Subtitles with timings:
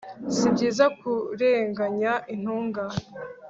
[0.35, 2.97] sibyiza kurenganya intungane